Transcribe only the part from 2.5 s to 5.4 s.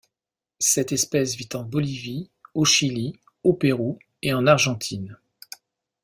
au Chili, au Pérou et en Argentine.